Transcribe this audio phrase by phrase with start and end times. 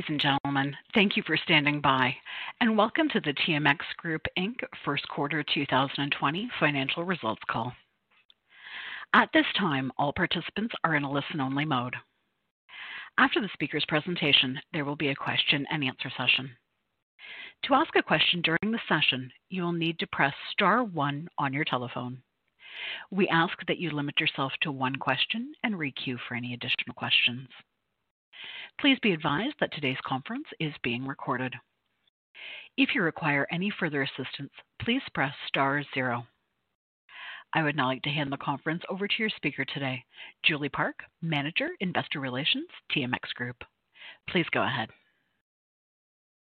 [0.00, 2.16] Ladies and gentlemen, thank you for standing by,
[2.62, 4.54] and welcome to the TMX Group Inc.
[4.82, 7.70] First Quarter 2020 Financial Results Call.
[9.12, 11.96] At this time, all participants are in a listen-only mode.
[13.18, 16.50] After the speaker's presentation, there will be a question and answer session.
[17.64, 21.52] To ask a question during the session, you will need to press star one on
[21.52, 22.22] your telephone.
[23.10, 27.48] We ask that you limit yourself to one question and re-queue for any additional questions.
[28.80, 31.54] Please be advised that today's conference is being recorded.
[32.78, 36.26] If you require any further assistance, please press star zero.
[37.52, 40.02] I would now like to hand the conference over to your speaker today,
[40.44, 43.56] Julie Park, Manager, Investor Relations, TMX Group.
[44.30, 44.88] Please go ahead.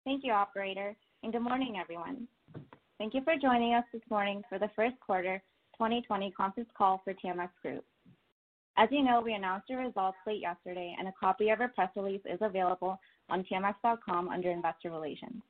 [0.06, 2.28] Thank you, operator, and good morning, everyone.
[2.98, 5.42] Thank you for joining us this morning for the first quarter
[5.74, 7.84] 2020 conference call for TMX Group.
[8.78, 11.90] As you know, we announced our results late yesterday, and a copy of our press
[11.96, 15.42] release is available on tmx.com under Investor Relations.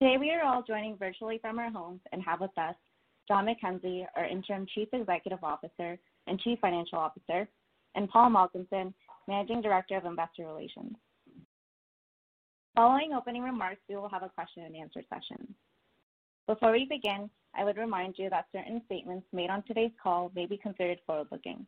[0.00, 2.74] Today, we are all joining virtually from our homes and have with us
[3.28, 7.48] John McKenzie, our Interim Chief Executive Officer and Chief Financial Officer,
[7.94, 8.94] and Paul Malcolmson,
[9.28, 10.96] Managing Director of Investor Relations.
[12.76, 15.54] Following opening remarks, we will have a question and answer session.
[16.46, 20.46] Before we begin, I would remind you that certain statements made on today's call may
[20.46, 21.66] be considered forward-looking.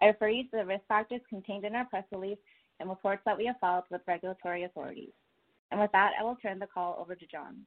[0.00, 2.38] I refer you to the risk factors contained in our press release
[2.80, 5.12] and reports that we have filed with regulatory authorities.
[5.70, 7.58] And with that, I will turn the call over to John.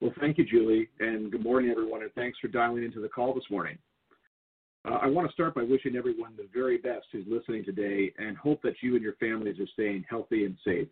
[0.00, 3.32] Well, thank you, Julie, and good morning, everyone, and thanks for dialing into the call
[3.32, 3.78] this morning.
[4.86, 8.36] Uh, I want to start by wishing everyone the very best who's listening today and
[8.36, 10.88] hope that you and your families are staying healthy and safe.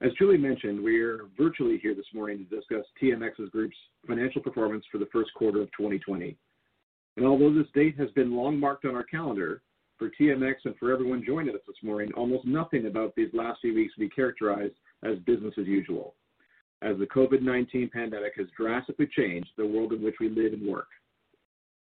[0.00, 4.84] As Julie mentioned, we are virtually here this morning to discuss TMX Group's financial performance
[4.92, 6.36] for the first quarter of 2020.
[7.18, 9.60] And although this date has been long marked on our calendar,
[9.98, 13.74] for TMX and for everyone joining us this morning, almost nothing about these last few
[13.74, 16.14] weeks can be characterized as business as usual,
[16.80, 20.86] as the COVID-19 pandemic has drastically changed the world in which we live and work.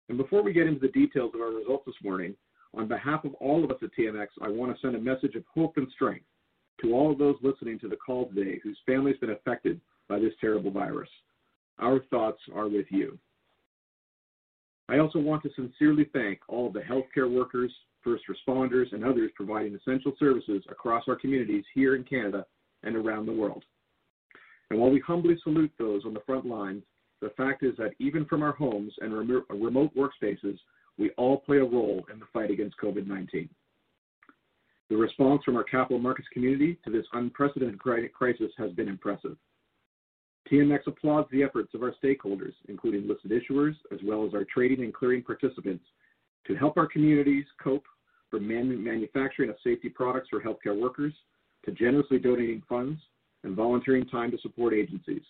[0.07, 2.33] And before we get into the details of our results this morning,
[2.73, 5.43] on behalf of all of us at TMX, I want to send a message of
[5.53, 6.27] hope and strength
[6.79, 10.17] to all of those listening to the call today whose family has been affected by
[10.17, 11.09] this terrible virus.
[11.77, 13.19] Our thoughts are with you.
[14.89, 17.71] I also want to sincerely thank all of the healthcare workers,
[18.03, 22.45] first responders, and others providing essential services across our communities here in Canada
[22.81, 23.63] and around the world.
[24.71, 26.83] And while we humbly salute those on the front lines,
[27.21, 30.57] the fact is that even from our homes and remote workspaces,
[30.97, 33.47] we all play a role in the fight against COVID-19.
[34.89, 39.37] The response from our capital markets community to this unprecedented crisis has been impressive.
[40.51, 44.83] TMX applauds the efforts of our stakeholders, including listed issuers, as well as our trading
[44.83, 45.83] and clearing participants,
[46.47, 47.85] to help our communities cope
[48.31, 51.13] from manufacturing of safety products for healthcare workers
[51.65, 52.99] to generously donating funds
[53.43, 55.21] and volunteering time to support agencies.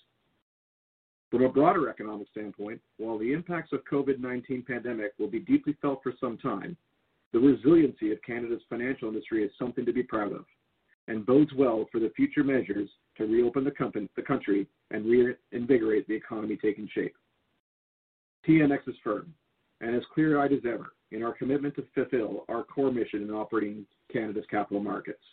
[1.32, 6.02] From a broader economic standpoint, while the impacts of COVID-19 pandemic will be deeply felt
[6.02, 6.76] for some time,
[7.34, 10.46] the resiliency of Canada's financial industry is something to be proud of
[11.08, 16.16] and bodes well for the future measures to reopen the, the country and reinvigorate the
[16.16, 17.16] economy taking shape.
[18.48, 19.34] TMX is firm
[19.82, 23.86] and as clear-eyed as ever in our commitment to fulfill our core mission in operating
[24.12, 25.24] Canada's capital markets.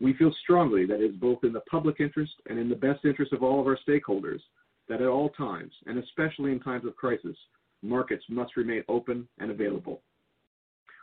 [0.00, 3.04] We feel strongly that it is both in the public interest and in the best
[3.04, 4.40] interest of all of our stakeholders
[4.88, 7.36] that at all times, and especially in times of crisis,
[7.82, 10.02] markets must remain open and available.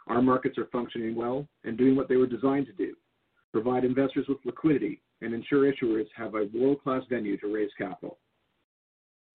[0.08, 2.96] Our markets are functioning well and doing what they were designed to do,
[3.52, 8.18] provide investors with liquidity, and ensure issuers have a world-class venue to raise capital.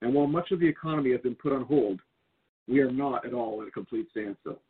[0.03, 2.01] And while much of the economy has been put on hold,
[2.67, 4.61] we are not at all at a complete standstill.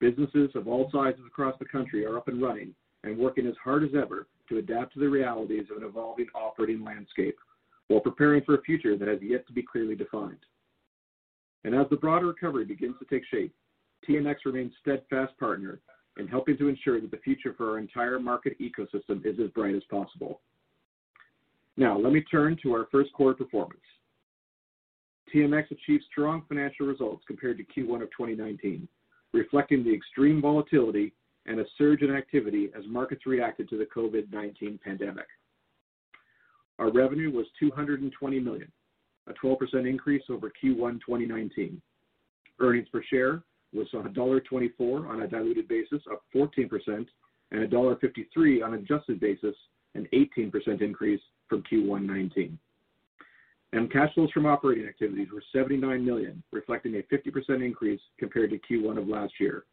[0.00, 2.74] Businesses of all sizes across the country are up and running
[3.04, 6.84] and working as hard as ever to adapt to the realities of an evolving operating
[6.84, 7.36] landscape
[7.88, 10.38] while preparing for a future that has yet to be clearly defined.
[11.64, 13.54] And as the broader recovery begins to take shape,
[14.08, 15.80] TMX remains steadfast partner
[16.18, 19.74] in helping to ensure that the future for our entire market ecosystem is as bright
[19.74, 20.40] as possible.
[21.76, 23.80] Now, let me turn to our first quarter performance.
[25.32, 28.88] TMX achieved strong financial results compared to Q1 of 2019,
[29.32, 31.12] reflecting the extreme volatility
[31.46, 35.26] and a surge in activity as markets reacted to the COVID-19 pandemic.
[36.78, 38.70] Our revenue was 220 million,
[39.26, 39.56] a 12%
[39.88, 41.80] increase over Q1 2019.
[42.60, 43.42] Earnings per share
[43.72, 47.06] was $1.24 on a diluted basis, up 14%,
[47.50, 49.54] and $1.53 on an adjusted basis,
[49.94, 52.58] an 18% increase from Q1 2019.
[53.92, 58.98] Cash flows from operating activities were 79 million, reflecting a 50% increase compared to Q1
[58.98, 59.64] of last year.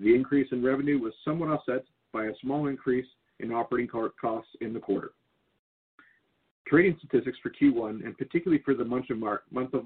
[0.00, 3.06] The increase in revenue was somewhat offset by a small increase
[3.38, 5.12] in operating costs in the quarter.
[6.66, 9.18] Trading statistics for Q1, and particularly for the month of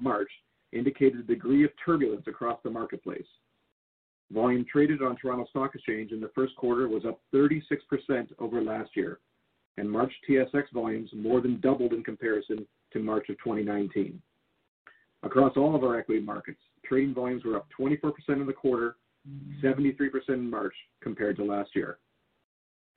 [0.01, 0.29] March,
[0.71, 3.25] indicated a degree of turbulence across the marketplace.
[4.31, 7.61] Volume traded on Toronto Stock Exchange in the first quarter was up 36%
[8.39, 9.19] over last year,
[9.77, 14.19] and March TSX volumes more than doubled in comparison to March of 2019.
[15.23, 18.95] Across all of our equity markets, trading volumes were up 24% in the quarter,
[19.61, 19.89] 73%
[20.29, 21.97] in March compared to last year.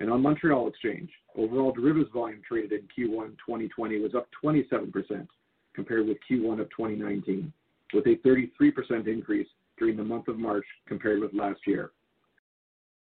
[0.00, 5.26] And On Montreal Exchange, overall derivatives volume traded in Q1 2020 was up 27%
[5.74, 7.52] compared with Q1 of 2019,
[7.94, 9.48] with a 33% increase
[9.78, 11.92] during the month of March compared with last year.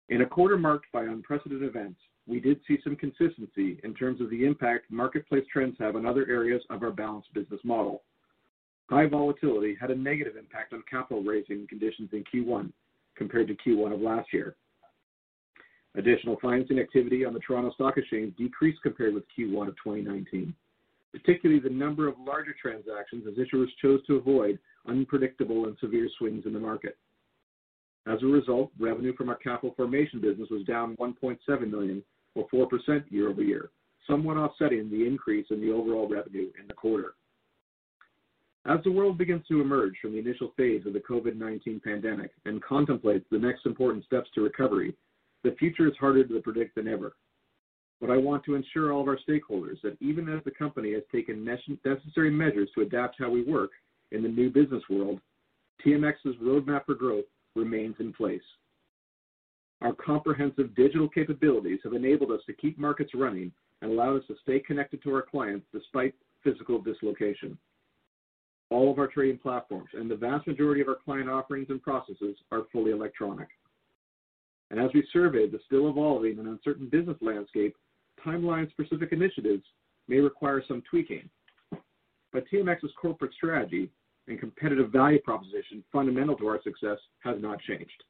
[0.08, 4.30] In a quarter marked by unprecedented events, we did see some consistency in terms of
[4.30, 8.02] the impact marketplace trends have on other areas of our balanced business model.
[8.90, 12.72] High volatility had a negative impact on capital raising conditions in Q1
[13.16, 14.56] compared to Q1 of last year.
[15.94, 20.54] Additional financing activity on the Toronto Stock Exchange decreased compared with Q1 of 2019,
[21.12, 26.44] particularly the number of larger transactions as issuers chose to avoid unpredictable and severe swings
[26.46, 26.96] in the market.
[28.06, 32.02] As a result, revenue from our capital formation business was down 1.7 million,
[32.34, 33.70] or 4% year-over-year,
[34.06, 37.14] somewhat offsetting the increase in the overall revenue in the quarter.
[38.66, 42.62] As the world begins to emerge from the initial phase of the COVID-19 pandemic and
[42.62, 44.94] contemplates the next important steps to recovery,
[45.42, 47.14] the future is harder to predict than ever.
[48.10, 51.44] I want to ensure all of our stakeholders that even as the company has taken
[51.44, 53.70] necessary measures to adapt how we work
[54.12, 55.20] in the new business world,
[55.84, 58.42] TMX's roadmap for growth remains in place.
[59.80, 63.52] Our comprehensive digital capabilities have enabled us to keep markets running
[63.82, 67.58] and allow us to stay connected to our clients despite physical dislocation.
[68.70, 72.36] All of our trading platforms and the vast majority of our client offerings and processes
[72.50, 73.48] are fully electronic.
[74.70, 77.76] And as we survey the still evolving and uncertain business landscape,
[78.24, 79.64] timeline-specific initiatives
[80.08, 81.28] may require some tweaking.
[82.32, 83.90] But TMX's corporate strategy
[84.26, 88.04] and competitive value proposition fundamental to our success has not changed.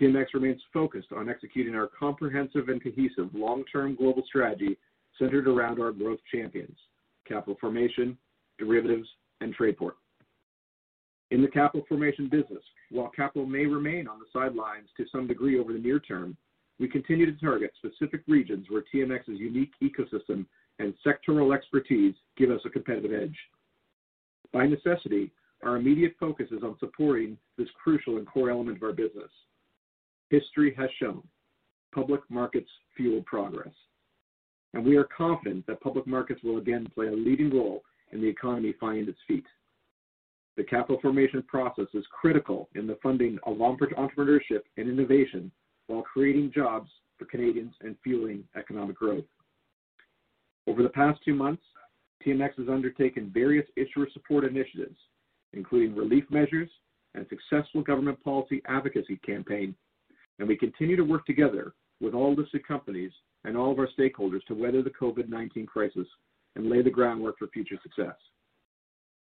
[0.00, 4.78] TMX remains focused on executing our comprehensive and cohesive long-term global strategy
[5.18, 6.76] centered around our growth champions,
[7.26, 8.16] capital formation,
[8.58, 9.08] derivatives,
[9.40, 9.92] and Trayport.
[11.30, 15.58] In the capital formation business, while capital may remain on the sidelines to some degree
[15.58, 16.36] over the near term,
[16.80, 20.46] we continue to target specific regions where TMX's unique ecosystem
[20.78, 23.36] and sectoral expertise give us a competitive edge.
[24.50, 25.30] By necessity,
[25.62, 29.30] our immediate focus is on supporting this crucial and core element of our business.
[30.30, 31.22] History has shown
[31.94, 33.74] public markets fuel progress,
[34.72, 38.28] and we are confident that public markets will again play a leading role in the
[38.28, 39.46] economy finding its feet.
[40.56, 45.52] The capital formation process is critical in the funding of entrepreneurship and innovation
[45.90, 46.88] while creating jobs
[47.18, 49.24] for Canadians and fueling economic growth.
[50.68, 51.62] Over the past two months,
[52.24, 54.96] TMX has undertaken various issuer support initiatives,
[55.52, 56.70] including relief measures
[57.14, 59.74] and successful government policy advocacy campaign,
[60.38, 63.10] and we continue to work together with all listed companies
[63.44, 66.06] and all of our stakeholders to weather the COVID-19 crisis
[66.54, 68.14] and lay the groundwork for future success.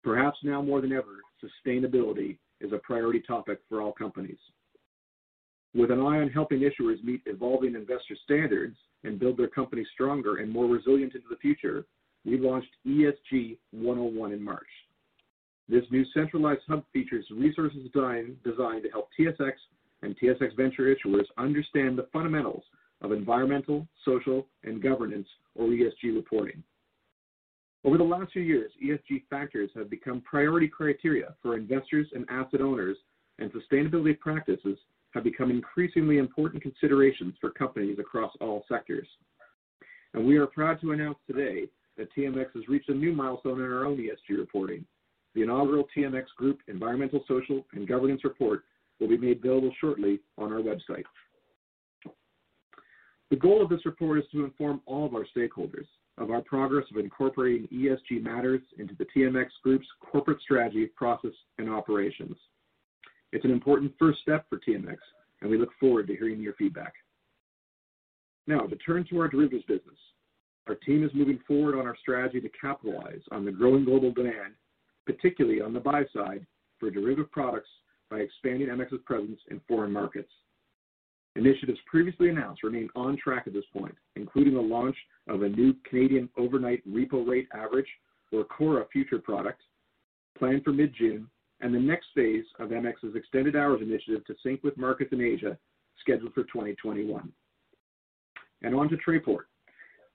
[0.04, 4.38] Perhaps now more than ever, sustainability is a priority topic for all companies.
[5.76, 10.38] With an eye on helping issuers meet evolving investor standards and build their companies stronger
[10.38, 11.86] and more resilient into the future,
[12.26, 14.68] we launched ESG 101 in March.
[15.68, 19.54] This new centralized hub features resources designed to help TSX
[20.04, 22.64] and TSX Venture issuers understand the fundamentals
[23.02, 26.62] of environmental, social, and governance, or ESG reporting.
[27.84, 32.62] Over the last few years, ESG factors have become priority criteria for investors and asset
[32.62, 32.98] owners,
[33.40, 34.78] and sustainability practices
[35.14, 39.08] have become increasingly important considerations for companies across all sectors.
[40.14, 41.68] And we are proud to announce today
[41.98, 44.86] that TMX has reached a new milestone in our own ESG reporting.
[45.36, 48.64] The inaugural TMX Group Environmental, Social, and Governance report
[49.00, 51.04] will be made available shortly on our website.
[53.30, 56.86] The goal of this report is to inform all of our stakeholders of our progress
[56.92, 62.36] of incorporating ESG matters into the TMX Group's corporate strategy, process, and operations.
[63.34, 64.98] It's an important first step for TMX
[65.42, 66.94] and we look forward to hearing your feedback.
[68.46, 69.98] Now, to turn to our derivatives business.
[70.68, 74.54] Our team is moving forward on our strategy to capitalize on the growing global demand,
[75.06, 76.46] particularly on the buy side,
[76.80, 77.68] for derivative products
[78.10, 80.32] by expanding MX's presence in foreign markets.
[81.36, 84.96] Initiatives previously announced remain on track at this point, including the launch
[85.28, 87.90] of a new Canadian overnight repo rate average,
[88.32, 89.62] or CORRA future product,
[90.38, 91.28] planned for mid-June,
[91.64, 95.58] and the next phase of MX's extended hours initiative to sync with markets in Asia,
[96.00, 97.32] scheduled for 2021.
[98.66, 99.46] On to Trayport.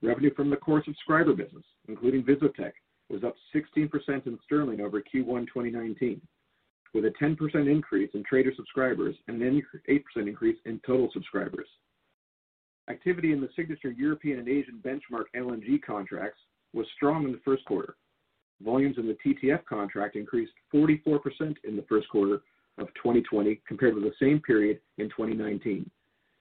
[0.01, 2.71] Revenue from the core subscriber business, including VisoTech,
[3.09, 3.89] was up 16%
[4.27, 6.21] in sterling over Q1 2019,
[6.93, 7.37] with a 10%
[7.69, 11.67] increase in trader subscribers and an 8% increase in total subscribers.
[12.89, 16.39] Activity in the signature European and Asian benchmark LNG contracts
[16.73, 17.95] was strong in the first quarter.
[18.63, 21.19] Volumes in the TTF contract increased 44%
[21.63, 22.41] in the first quarter
[22.77, 25.89] of 2020 compared with the same period in 2019,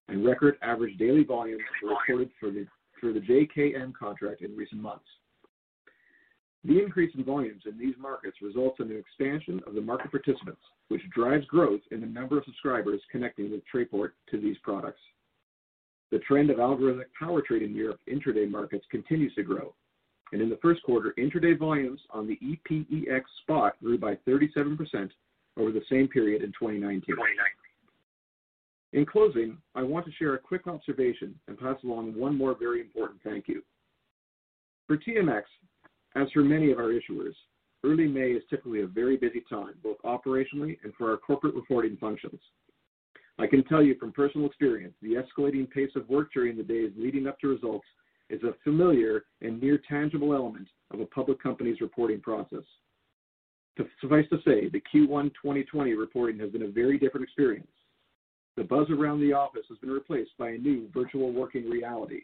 [0.09, 5.05] and record average daily volumes were recorded for the JKM contract in recent months.
[6.65, 10.61] The increase in volumes in these markets results in an expansion of the market participants,
[10.89, 15.01] which drives growth in the number of subscribers connecting with Trayport to these products.
[16.11, 19.73] The trend of algorithmic power trading in Europe intraday markets continues to grow.
[20.33, 25.11] And in the first quarter, intraday volumes on the EPEX Spot grew by 37%
[25.57, 27.17] over the same period in 2019.
[28.93, 32.81] In closing, I want to share a quick observation and pass along one more very
[32.81, 33.63] important thank you.
[34.87, 35.43] For TMX,
[36.17, 37.35] as for many of our issuers,
[37.85, 41.97] early May is typically a very busy time, both operationally and for our corporate reporting
[41.99, 42.41] functions.
[43.39, 46.91] I can tell you from personal experience, the escalating pace of work during the days
[46.97, 47.87] leading up to results
[48.31, 52.65] is a familiar and near tangible element of a public company's reporting process.
[54.01, 57.71] Suffice to say, the Q1 2020 reporting has been a very different experience.
[58.57, 62.23] The buzz around the office has been replaced by a new virtual working reality,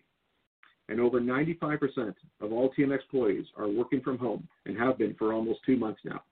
[0.89, 5.33] and over 95% of all TMX employees are working from home and have been for
[5.33, 6.23] almost two months now.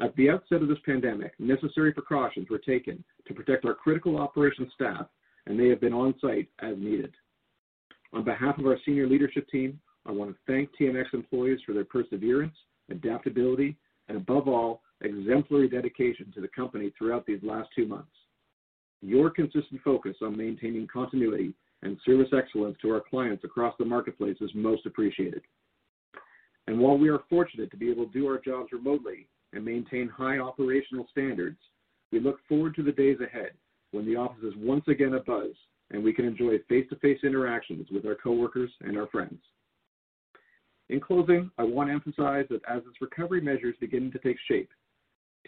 [0.00, 4.72] At the outset of this pandemic, necessary precautions were taken to protect our critical operations
[4.74, 5.06] staff,
[5.46, 7.14] and they have been on-site as needed.
[8.12, 11.84] On behalf of our senior leadership team, I want to thank TMX employees for their
[11.84, 12.54] perseverance,
[12.90, 13.76] adaptability,
[14.08, 18.10] and above all, exemplary dedication to the company throughout these last two months.
[19.00, 24.36] Your consistent focus on maintaining continuity and service excellence to our clients across the marketplace
[24.40, 25.42] is most appreciated.
[26.66, 30.08] And While we are fortunate to be able to do our jobs remotely and maintain
[30.08, 31.58] high operational standards,
[32.10, 33.52] we look forward to the days ahead
[33.92, 35.54] when the office is once again abuzz,
[35.90, 39.40] and we can enjoy face-to-face interactions with our coworkers and our friends.
[40.90, 44.70] In closing, I want to emphasize that as its recovery measures begin to take shape,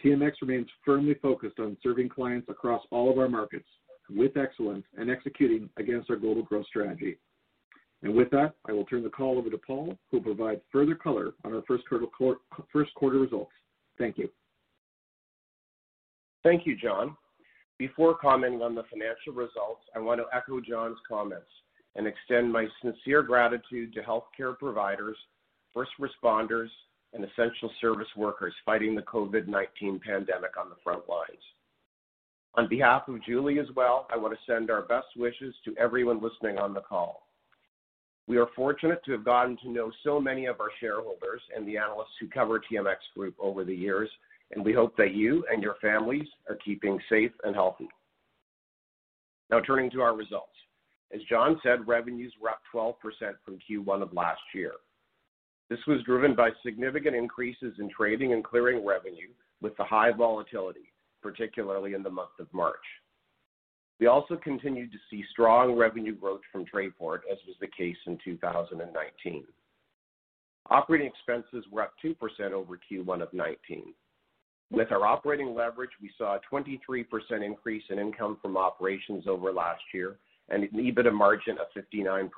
[0.03, 3.67] TMX remains firmly focused on serving clients across all of our markets
[4.09, 7.17] with excellence and executing against our global growth strategy.
[8.03, 10.95] And With that, I will turn the call over to Paul, who will provide further
[10.95, 11.83] color on our first
[12.95, 13.51] quarter results.
[13.97, 14.29] Thank you.
[16.43, 17.15] Thank you, John.
[17.81, 21.49] Before commenting on the financial results, I want to echo John's comments
[21.95, 25.17] and extend my sincere gratitude to healthcare providers,
[25.73, 26.67] first responders,
[27.13, 31.41] and essential service workers fighting the COVID-19 pandemic on the front lines.
[32.53, 36.21] On behalf of Julie as well, I want to send our best wishes to everyone
[36.21, 37.23] listening on the call.
[38.27, 41.79] We are fortunate to have gotten to know so many of our shareholders and the
[41.79, 44.11] analysts who cover TMX Group over the years,
[44.53, 47.87] and we hope that you and your families are keeping safe and healthy.
[49.49, 50.47] Now turning to our results.
[51.13, 52.93] As John said, revenues were up 12%
[53.43, 54.73] from Q1 of last year.
[55.69, 59.29] This was driven by significant increases in trading and clearing revenue
[59.61, 60.91] with the high volatility,
[61.21, 62.75] particularly in the month of March.
[63.99, 68.17] We also continued to see strong revenue growth from Trayport, as was the case in
[68.23, 69.43] 2019.
[70.69, 72.15] Operating expenses were up 2%
[72.51, 73.93] over Q1 of 2019.
[74.71, 77.05] With our operating leverage, we saw a 23%
[77.43, 80.17] increase in income from operations over last year
[80.49, 82.29] and an EBITDA margin of 59%.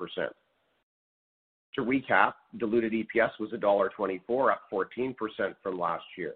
[1.76, 5.14] To recap, diluted EPS was 1.24, up 14%
[5.62, 6.34] from last year.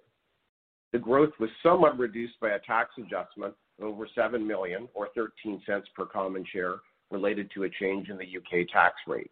[0.92, 5.82] The growth was somewhat reduced by a tax adjustment of over 7 million or $0.13
[5.94, 6.76] per common share
[7.10, 8.66] related to a change in the U.K.
[8.72, 9.30] tax rate.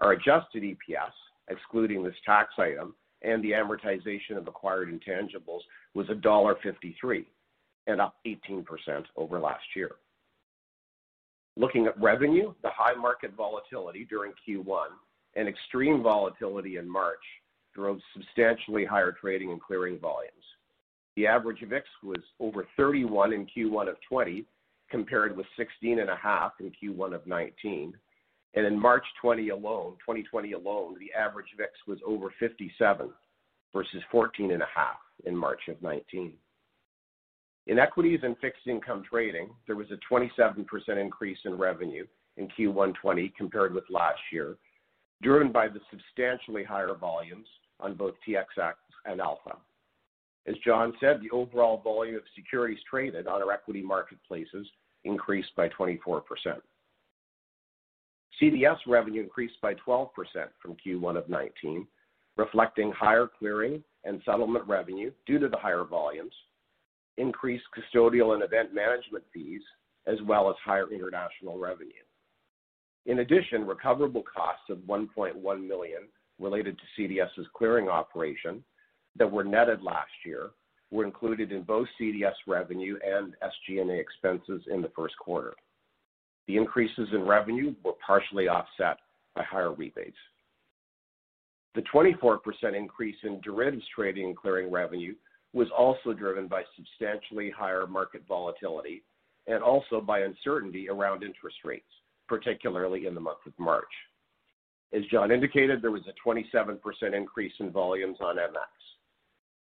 [0.00, 1.12] Our adjusted EPS,
[1.48, 5.60] excluding this tax item and the amortization of acquired intangibles,
[5.94, 7.24] was 1.53
[7.86, 8.64] and up 18%
[9.16, 9.92] over last year.
[11.56, 14.86] Looking at revenue, the high market volatility during Q1
[15.34, 17.22] and extreme volatility in March
[17.74, 20.34] drove substantially higher trading and clearing volumes.
[21.16, 24.44] The average VIX was over 31 in Q1 of 20,
[24.90, 27.26] compared with 16.5 in Q1 of
[28.54, 28.72] 2019.
[28.72, 33.10] In March 20 alone, 2020 alone, the average VIX was over 57
[33.74, 34.60] versus 14.5
[35.26, 36.32] in March of 2019.
[37.66, 40.64] In equities and fixed income trading, there was a 27%
[40.96, 42.06] increase in revenue
[42.38, 44.56] in Q1 2020 compared with last year,
[45.22, 47.46] driven by the substantially higher volumes
[47.80, 48.74] on both TSX
[49.04, 49.56] and Alpha.
[50.46, 54.66] As John said, the overall volume of securities traded on our equity marketplaces
[55.04, 56.22] increased by 24%.
[58.40, 60.08] CDS revenue increased by 12%
[60.62, 61.86] from Q1 of 2019,
[62.36, 66.32] reflecting higher clearing and settlement revenue due to the higher volumes,
[67.16, 69.62] increased custodial and event management fees,
[70.06, 71.92] as well as higher international revenue.
[73.06, 76.02] In addition, recoverable costs of 1.1 million
[76.38, 78.62] related to CDS's clearing operation
[79.16, 80.50] that were netted last year
[80.90, 85.54] were included in both CDS revenue and SG&A expenses in the first quarter.
[86.48, 88.98] The increases in revenue were partially offset
[89.36, 90.16] by higher rebates.
[91.74, 92.38] The 24%
[92.74, 95.14] increase in derivatives trading and clearing revenue
[95.52, 99.02] was also driven by substantially higher market volatility
[99.46, 101.86] and also by uncertainty around interest rates,
[102.26, 103.84] particularly in the month of March.
[104.94, 106.78] As John indicated, there was a 27%
[107.14, 108.72] increase in volumes on MX.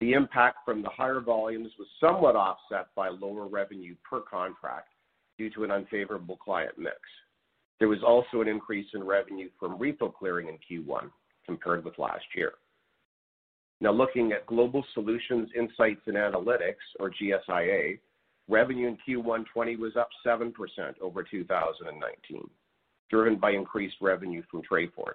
[0.00, 4.88] The impact from the higher volumes was somewhat offset by lower revenue per contract
[5.40, 6.98] due to an unfavorable client mix.
[7.78, 11.10] There was also an increase in revenue from repo clearing in Q1
[11.46, 12.52] compared with last year.
[13.80, 17.98] Now looking at Global Solutions, Insights and Analytics, or GSIA,
[18.50, 20.52] revenue in Q1 2020 was up 7%
[21.00, 22.50] over 2019,
[23.08, 25.14] driven by increased revenue from Trayport.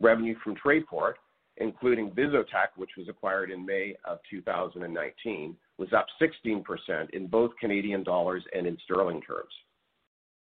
[0.00, 1.14] Revenue from Trayport,
[1.56, 6.64] including VisoTech, which was acquired in May of 2019, was up 16%
[7.10, 9.52] in both Canadian dollars and in sterling terms.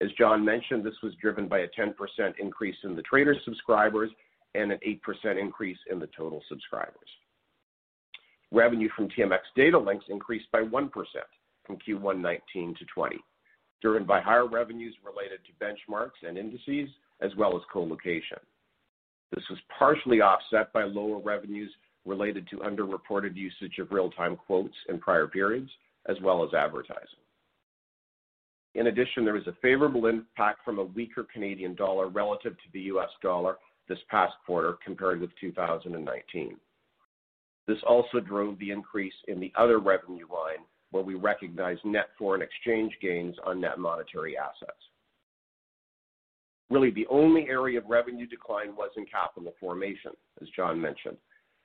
[0.02, 1.94] As John mentioned, this was driven by a 10%
[2.38, 4.10] increase in the trader subscribers
[4.54, 7.08] and an 8% increase in the total subscribers.
[8.50, 10.90] Revenue from TMX Datalinx increased by 1%
[11.64, 13.16] from Q1 19 to 20,
[13.80, 16.88] driven by higher revenues related to benchmarks and indices,
[17.20, 18.38] as well as colocation.
[19.32, 21.70] This was partially offset by lower revenues
[22.06, 25.70] related to underreported usage of real-time quotes in prior periods,
[26.06, 27.20] as well as advertising.
[28.74, 32.82] In addition, there was a favorable impact from a weaker Canadian dollar relative to the
[32.82, 33.56] US dollar
[33.88, 36.56] this past quarter compared with 2019.
[37.66, 42.42] This also drove the increase in the other revenue line, where we recognize net foreign
[42.42, 44.72] exchange gains on net monetary assets.
[46.70, 51.16] Really, the only area of revenue decline was in capital formation, as John mentioned.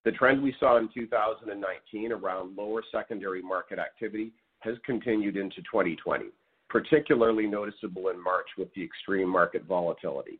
[0.05, 6.25] The trend we saw in 2019 around lower secondary market activity has continued into 2020,
[6.69, 10.39] particularly noticeable in March with the extreme market volatility.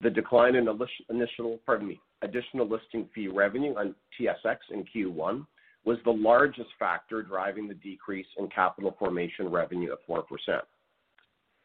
[0.00, 5.44] The decline in additional listing fee revenue on TSX in Q1
[5.84, 10.22] was the largest factor driving the decrease in capital formation revenue of 4%.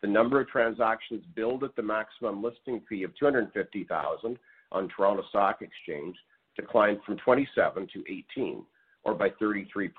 [0.01, 4.39] The number of transactions billed at the maximum listing fee of 250,000
[4.71, 6.15] on Toronto Stock Exchange
[6.55, 8.63] declined from 27 to 18,
[9.03, 9.91] or by 33%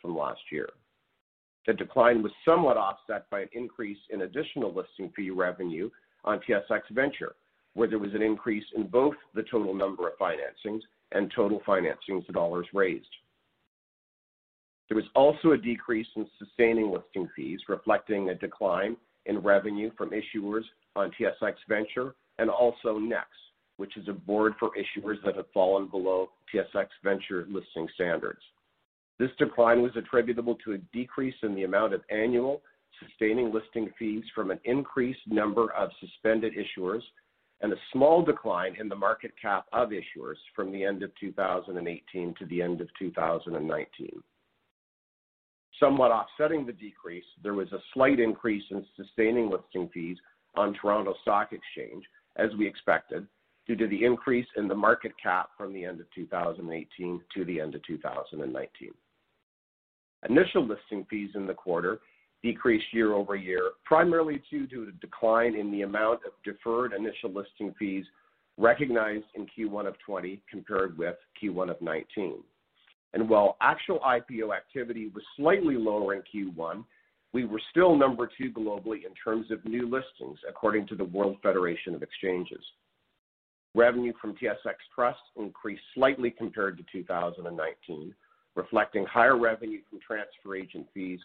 [0.00, 0.68] from last year.
[1.66, 5.90] The decline was somewhat offset by an increase in additional listing fee revenue
[6.24, 7.34] on TSX Venture,
[7.74, 10.80] where there was an increase in both the total number of financings
[11.12, 13.06] and total financings dollars raised.
[14.88, 18.96] There was also a decrease in sustaining listing fees, reflecting a decline
[19.26, 20.64] in revenue from issuers
[20.96, 23.28] on TSX Venture and also NEX,
[23.80, 28.42] which is a board for issuers that have fallen below TSX Venture listing standards.
[29.18, 32.60] This decline was attributable to a decrease in the amount of annual
[33.02, 37.00] sustaining listing fees from an increased number of suspended issuers
[37.62, 42.34] and a small decline in the market cap of issuers from the end of 2018
[42.38, 44.10] to the end of 2019.
[45.78, 50.18] Somewhat offsetting the decrease, there was a slight increase in sustaining listing fees
[50.54, 52.04] on Toronto Stock Exchange,
[52.36, 53.26] as we expected,
[53.66, 57.60] due to the increase in the market cap from the end of 2018 to the
[57.60, 58.90] end of 2019.
[60.28, 62.00] Initial listing fees in the quarter
[62.42, 68.04] decreased year-over-year, primarily due to the decline in the amount of deferred initial listing fees
[68.58, 72.42] recognized in Q1 of 2020 compared with Q1 of 2019.
[73.28, 76.84] While actual IPO activity was slightly lower in Q1,
[77.32, 81.36] we were still number two globally in terms of new listings, according to the World
[81.42, 82.62] Federation of Exchanges.
[83.74, 88.14] Revenue from TSX Trust increased slightly compared to 2019,
[88.56, 91.20] reflecting higher revenue from transfer agent fees,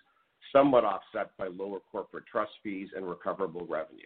[0.51, 4.03] somewhat offset by lower corporate trust fees and recoverable revenue.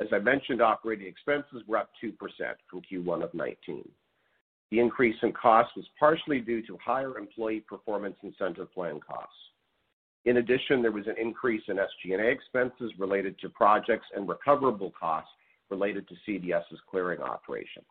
[0.00, 2.12] As I mentioned, operating expenses were up 2%
[2.68, 3.88] from Q1 of 19.
[4.72, 9.36] The increase in costs was partially due to higher employee performance incentive plan costs.
[10.24, 15.30] In addition, there was an increase in SG&A expenses related to projects and recoverable costs
[15.74, 17.82] related to CDS's clearing operation,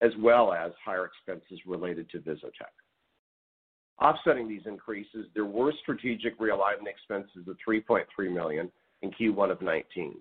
[0.00, 2.74] as well as higher expenses related to VisoTech.
[4.00, 8.70] Offsetting these increases, there were strategic realignment expenses of 3.3 million
[9.02, 10.16] in Q1 of 2019,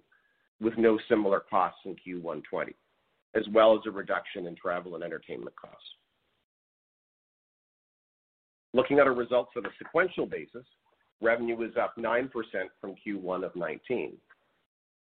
[0.60, 2.76] with no similar costs in Q1 2020,
[3.36, 5.88] as well as a reduction in travel and entertainment costs.
[8.74, 10.66] Looking at our results on a sequential basis,
[11.22, 12.30] revenue was up 9%
[12.82, 14.18] from Q1 of 2019,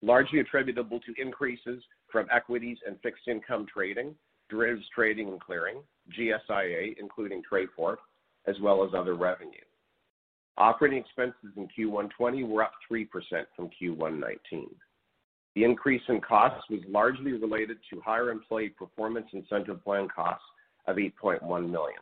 [0.04, 4.14] largely attributable to increases from equities and fixed income trading,
[4.50, 5.78] derivatives trading and clearing,
[6.18, 7.96] GSIA, including Trayport,
[8.46, 9.52] as well as other revenue.
[10.58, 13.08] Operating expenses in Q1 20 were up 3%
[13.56, 14.68] from Q1 19.
[15.56, 20.46] The increase in costs was largely related to higher employee performance incentive plan costs
[20.88, 22.00] of 8.1 million.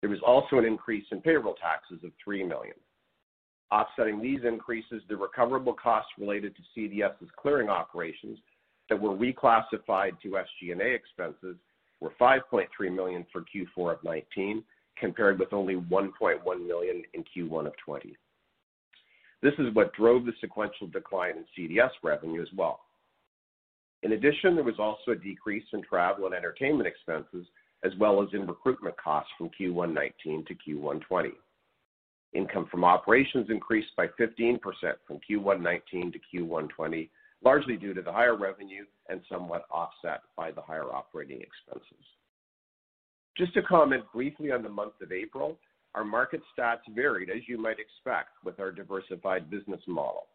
[0.00, 2.76] There was also an increase in payroll taxes of 3 million.
[3.72, 8.38] Offsetting these increases, the recoverable costs related to CDS's clearing operations
[8.88, 11.56] that were reclassified to SG&A expenses
[12.00, 14.64] were 5.3 million for Q4 of 2019,
[14.98, 18.16] compared with only 1.1 million in Q1 of 2020.
[19.42, 22.80] This is what drove the sequential decline in CDS revenue as well.
[24.02, 27.46] In addition, there was also a decrease in travel and entertainment expenses,
[27.84, 31.30] as well as in recruitment costs from Q1 2019 to Q1 2020.
[32.32, 34.60] Income from operations increased by 15%
[35.06, 37.10] from Q1 2019 to Q1 2020,
[37.42, 42.04] largely due to the higher revenue and somewhat offset by the higher operating expenses.
[43.36, 45.58] Just to comment briefly on the month of April,
[45.94, 50.26] our market stats varied, as you might expect, with our diversified business model.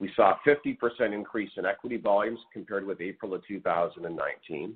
[0.00, 4.74] We saw a 50% increase in equity volumes compared with April of 2019,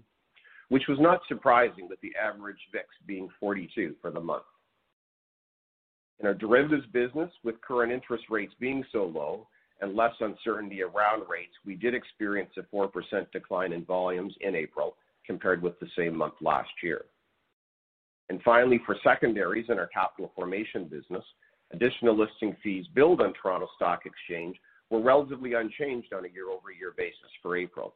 [0.68, 4.44] which was not surprising with the average VIX being 42 for the month.
[6.20, 9.48] In our derivatives business, with current interest rates being so low
[9.80, 12.90] and less uncertainty around rates, we did experience a 4%
[13.32, 14.96] decline in volumes in April
[15.26, 17.06] compared with the same month last year.
[18.28, 21.24] And Finally, for secondaries in our capital formation business,
[21.72, 24.56] additional listing fees billed on Toronto Stock Exchange
[24.90, 27.94] were relatively unchanged on a year-over-year basis for April.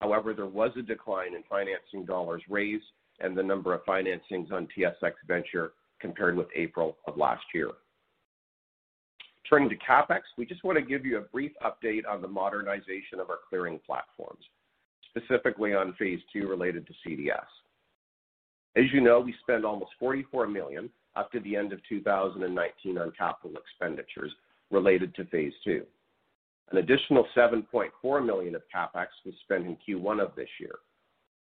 [0.00, 2.84] However, there was a decline in financing dollars raised
[3.20, 7.70] and the number of financings on TSX Venture compared with April of last year.
[9.48, 13.20] Turning to CapEx, we just want to give you a brief update on the modernization
[13.20, 14.44] of our clearing platforms,
[15.10, 17.46] specifically on phase two related to CDS.
[18.76, 23.12] As you know, we spent almost 44 million up to the end of 2019 on
[23.16, 24.32] capital expenditures
[24.70, 25.84] related to phase two.
[26.72, 30.74] An additional 7.4 million of CapEx was spent in Q1 of this year.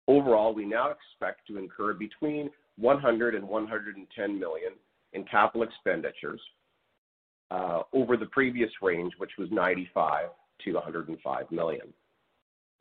[0.07, 2.49] Overall, we now expect to incur between
[2.79, 4.71] 100 million and 110 million
[5.13, 6.41] in capital expenditures
[7.51, 10.29] uh, over the previous range, which was 95
[10.65, 11.93] million-105 million.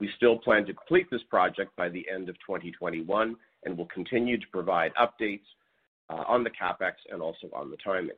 [0.00, 4.38] We still plan to complete this project by the end of 2021 and will continue
[4.38, 5.40] to provide updates
[6.10, 8.16] uh, on the CapEx and also on the timing.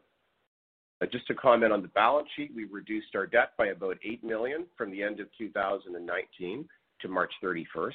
[1.02, 4.22] Uh, just to comment on the balance sheet, we reduced our debt by about 8
[4.22, 6.68] million from the end of 2019
[7.00, 7.92] to March 31st.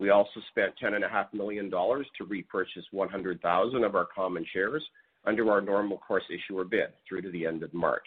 [0.00, 4.82] We also spent 10.5 million dollars to repurchase 100,000 of our common shares
[5.26, 8.06] under our normal course issuer bid through to the end of March.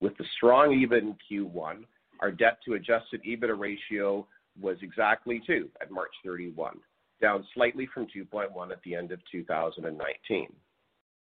[0.00, 1.84] With the strong EBIT in Q1,
[2.20, 4.26] our debt to adjusted EBITDA ratio
[4.58, 6.78] was exactly two at March 31,
[7.20, 10.48] down slightly from 2.1 at the end of 2019.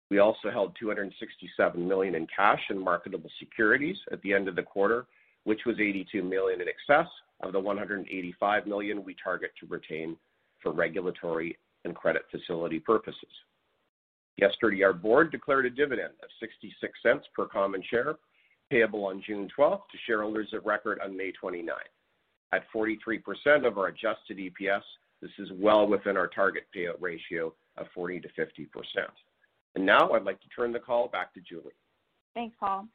[0.09, 4.63] We also held 267 million in cash and marketable securities at the end of the
[4.63, 5.07] quarter,
[5.45, 7.09] which was 82 million in excess
[7.43, 10.17] of the 185 million we target to retain
[10.63, 13.31] for regulatory and credit facility purposes.
[14.37, 18.17] Yesterday, our board declared a dividend of 0.66 per common share,
[18.71, 21.69] payable on June 12th to shareholders of record on May 29th.
[22.53, 24.83] At 43% of our adjusted EPS,
[25.21, 28.67] this is well within our target payout ratio of 40 to 50%.
[29.75, 31.75] And now I'd like to turn the call back to Julie.
[32.35, 32.87] Thanks, Paul.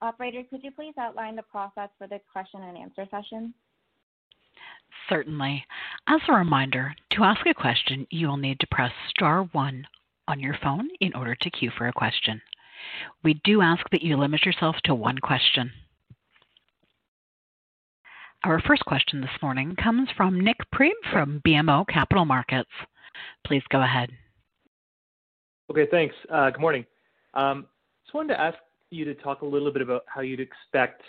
[0.00, 3.52] Operator, could you please outline the process for the question and answer session?
[5.08, 5.64] Certainly.
[6.06, 9.86] As a reminder, to ask a question, you will need to press star one
[10.26, 12.40] on your phone in order to queue for a question.
[13.24, 15.72] We do ask that you limit yourself to one question.
[18.44, 22.70] Our first question this morning comes from Nik Priebe from BMO Capital Markets.
[23.46, 24.10] Please go ahead.
[25.70, 26.14] Okay, thanks.
[26.28, 26.84] Good morning.
[27.34, 27.66] Um
[28.04, 28.56] just wanted to ask
[28.90, 31.02] you to talk a little bit about how you'd expect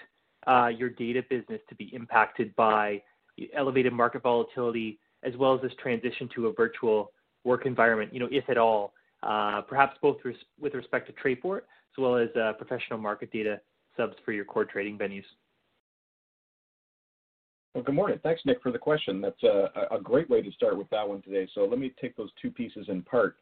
[0.48, 3.02] uh, your data business to be impacted by
[3.56, 7.12] elevated market volatility as well as this transition to a virtual
[7.44, 11.60] work environment, you know, if at all, uh, perhaps both res with respect to Trayport
[11.60, 13.60] as well as uh, professional market data
[13.98, 15.26] subs for your core trading venues.
[17.74, 18.20] Well, good morning.
[18.24, 19.22] Thanks, Nik, for the question.
[19.22, 21.48] That's a, a great way to start with that one today.
[21.54, 23.36] So let me take those two pieces in part.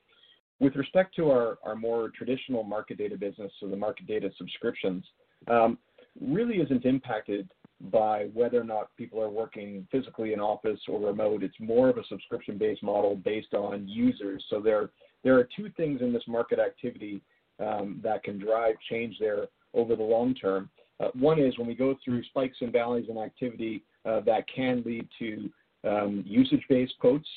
[0.59, 5.05] With respect to our, our more traditional market data business, so the market data subscriptions,
[5.47, 5.77] um,
[6.19, 11.43] really isn't impacted by whether or not people are working physically in office or remote.
[11.43, 14.43] It's more of a subscription-based model based on users.
[14.49, 14.89] So there,
[15.23, 17.21] there are two things in this market activity
[17.59, 20.69] um, that can drive change there over the long term.
[20.99, 24.81] Uh, one is when we go through spikes and valleys in activity uh, that can
[24.83, 25.49] lead to
[25.87, 27.27] um, usage-based quotes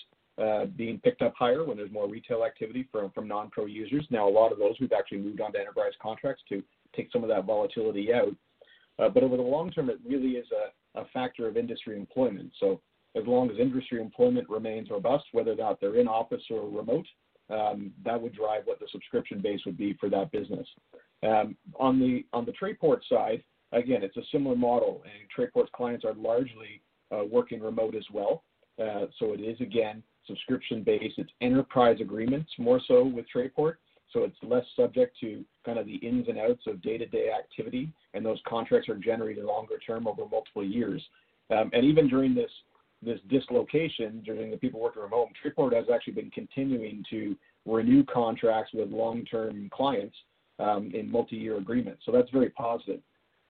[0.40, 4.06] uh, being picked up higher when there's more retail activity from, from non-pro users.
[4.10, 6.62] Now, a lot of those we've actually moved on to enterprise contracts to
[6.96, 8.34] take some of that volatility out.
[9.00, 12.52] Uh, but over the long term, it really is a, a factor of industry employment.
[12.60, 12.80] So
[13.16, 17.06] as long as industry employment remains robust, whether not they're in office or remote,
[17.48, 20.66] um, that would drive what the subscription base would be for that business.
[21.22, 26.04] Um, on the on the Trayport side, again, it's a similar model, and Trayport's clients
[26.04, 28.44] are largely uh, working remote as well.
[28.80, 31.18] Uh, so it is again subscription based.
[31.18, 33.74] It's enterprise agreements more so with Trayport,
[34.12, 38.24] so it's less subject to kind of the ins and outs of day-to-day activity, and
[38.24, 41.02] those contracts are generated longer term over multiple years.
[41.50, 42.50] Um, and even during this
[43.02, 48.72] this dislocation, during the people working remote, Trayport has actually been continuing to renew contracts
[48.74, 50.14] with long-term clients
[50.58, 52.02] um, in multi-year agreements.
[52.04, 53.00] So that's very positive.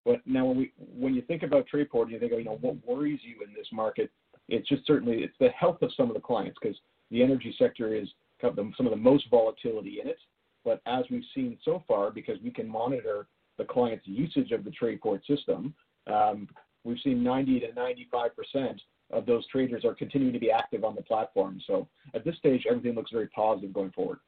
[0.05, 3.20] But now, when we when you think about Trayport, you think, you know, what worries
[3.23, 4.11] you in this market?
[4.49, 6.77] It's just certainly it's the health of some of the clients because
[7.11, 8.09] the energy sector is
[8.40, 10.18] some of the most volatility in it.
[10.64, 13.27] But as we've seen so far, because we can monitor
[13.59, 15.75] the client's usage of the Trayport system,
[16.07, 16.49] um,
[16.85, 18.81] we've seen 90 to 95 percent
[19.12, 21.61] of those traders are continuing to be active on the platform.
[21.66, 24.18] So at this stage, everything looks very positive going forward.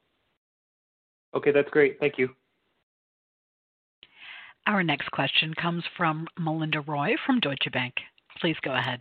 [1.35, 1.99] Okay, that's great.
[2.01, 2.29] Thank you.
[4.67, 7.95] Our next question comes from Melinda Roy from Deutsche Bank.
[8.41, 9.01] Please go ahead.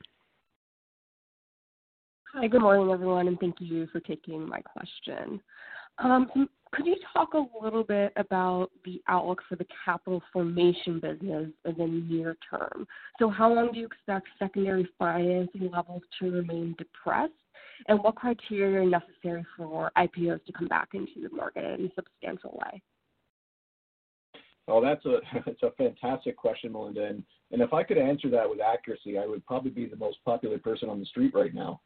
[2.33, 5.41] Hi, good morning, everyone, and thank you for taking my question.
[5.97, 11.49] Um, could you talk a little bit about the outlook for the capital formation business
[11.65, 12.87] in the near term?
[13.19, 17.33] So how long do you expect secondary financing levels to remain depressed?
[17.87, 21.89] And what criteria are necessary for IPOs to come back into the market in a
[21.95, 22.81] substantial way?
[24.67, 27.05] Well, that's a that's a fantastic question, Melinda.
[27.05, 30.19] And, and if I could answer that with accuracy, I would probably be the most
[30.23, 31.81] popular person on the street right now.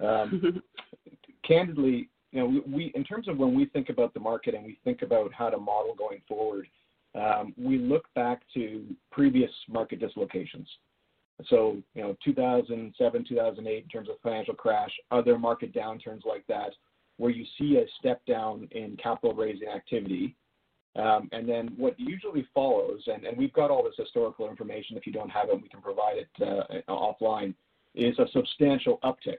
[0.00, 0.62] Um,
[1.46, 4.64] candidly, you know, we, we, in terms of when we think about the market and
[4.64, 6.66] we think about how to model going forward,
[7.14, 10.66] um, we look back to previous market dislocations.
[11.48, 16.70] So, you know, 2007, 2008, in terms of financial crash, other market downturns like that,
[17.18, 20.34] where you see a step down in capital raising activity.
[20.96, 24.96] Um, and then what usually follows, and, and we've got all this historical information.
[24.96, 27.54] If you don't have it, we can provide it uh, offline,
[27.94, 29.38] is a substantial uptick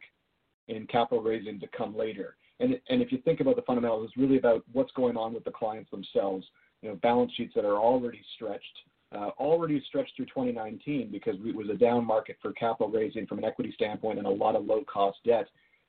[0.68, 2.36] in capital raising to come later.
[2.60, 5.44] And, and if you think about the fundamentals, it's really about what's going on with
[5.44, 6.46] the clients themselves.
[6.82, 8.78] You know, balance sheets that are already stretched,
[9.16, 13.40] uh, already stretched through 2019 because it was a down market for capital raising from
[13.40, 15.48] an equity standpoint and a lot of low cost debt.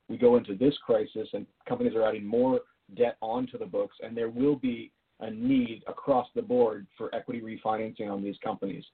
[0.09, 2.61] We go into this crisis and companies are adding more
[2.97, 7.41] debt onto the books, and there will be a need across the board for equity
[7.41, 8.85] refinancing on these companies.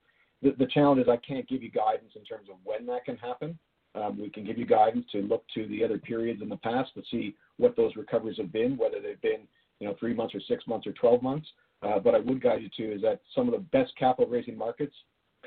[0.41, 3.17] The, the challenge is I can't give you guidance in terms of when that can
[3.17, 3.57] happen.
[3.93, 6.93] Um, we can give you guidance to look to the other periods in the past
[6.95, 9.47] to see what those recoveries have been, whether they've been
[9.79, 11.47] you know three months or six months or 12 months.
[11.83, 14.57] Uh, but I would guide you to is that some of the best capital raising
[14.57, 14.95] markets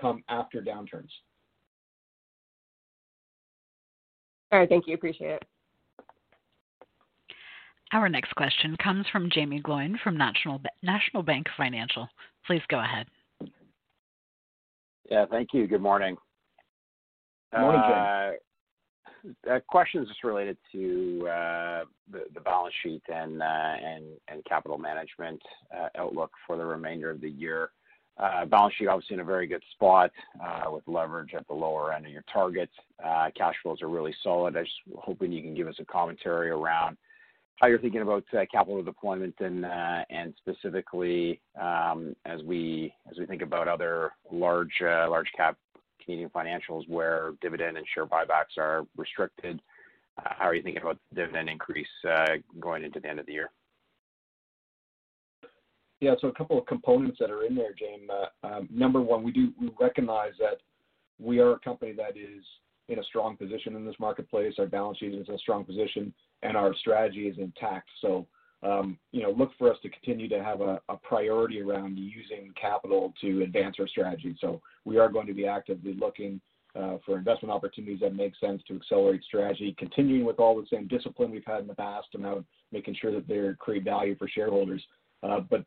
[0.00, 1.10] come after downturns.
[4.50, 4.94] All right, thank you.
[4.94, 5.44] Appreciate it.
[7.92, 12.08] Our next question comes from Jamie Gloyn from National National Bank Financial.
[12.46, 13.06] Please go ahead.
[15.10, 15.66] Yeah, thank you.
[15.66, 16.16] Good morning.
[17.52, 17.94] Good morning, Jamie.
[17.94, 18.30] Uh,
[19.68, 25.40] question just related to uh, the, balance sheet and, uh, and, and capital management
[25.74, 27.70] uh, outlook for the remainder of the year.
[28.16, 30.10] Uh, balance sheet obviously in a very good spot
[30.44, 32.70] uh, with leverage at the lower end of your target.
[33.36, 34.56] cash flows are really solid.
[34.56, 36.96] I just hoping you can give us a commentary around
[37.60, 39.64] how you're thinking about capital deployment and
[40.10, 45.56] and specifically um, as we as we think about other large large cap
[46.04, 49.60] Canadian financials where dividend and share buybacks are restricted.
[50.18, 52.26] Uh, how are you thinking about the dividend increase uh,
[52.60, 53.50] going into the end of the year?
[56.00, 56.14] Yeah.
[56.20, 58.08] So A couple of components that are in there, Jamie.
[58.42, 60.58] Um, number one, we do we recognize that
[61.18, 62.44] we are a company that is
[62.88, 64.54] in a strong position in this marketplace.
[64.58, 66.12] Our balance sheet is in a strong position,
[66.42, 67.88] and our strategy is intact.
[68.02, 68.26] Um,
[69.12, 73.42] you know, look for us to continue to have a priority around using capital to
[73.42, 74.36] advance our strategy.
[74.40, 76.40] So we are going to be actively looking
[76.76, 80.88] uh, for investment opportunities that make sense to accelerate strategy, continuing with all the same
[80.88, 84.82] discipline we've had in the past about making sure that they create value for shareholders.
[85.22, 85.64] Uh, but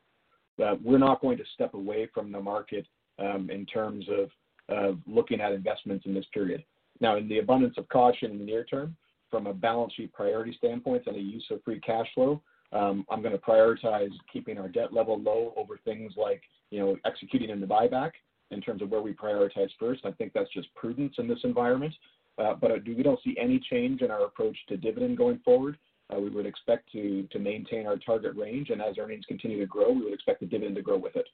[0.61, 2.85] uh, we're not going to step away from the market
[3.19, 6.63] um, in terms of looking at investments in this period.
[6.99, 8.95] Now, in the abundance of caution in the near term,
[9.29, 12.41] from a balance sheet priority standpoint and a use of free cash flow,
[12.73, 16.97] um, I'm going to prioritize keeping our debt level low over things like, you know,
[17.05, 18.11] executing in the buyback
[18.51, 20.05] in terms of where we prioritize first.
[20.05, 21.93] I think that's just prudence in this environment.
[22.37, 25.77] Uh, but we don't see any change in our approach to dividend going forward.
[26.13, 29.91] Uh, we would expect to maintain our target range, and as earnings continue to grow,
[29.91, 31.25] we would expect the dividend to grow with it.